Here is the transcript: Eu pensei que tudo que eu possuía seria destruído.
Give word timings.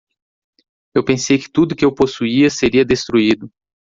Eu 0.95 1.05
pensei 1.05 1.37
que 1.37 1.47
tudo 1.47 1.75
que 1.75 1.85
eu 1.85 1.93
possuía 1.93 2.49
seria 2.49 2.83
destruído. 2.83 3.51